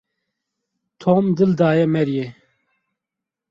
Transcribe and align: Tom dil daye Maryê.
Tom 1.01 1.25
dil 1.37 1.51
daye 1.59 1.85
Maryê. 1.93 2.25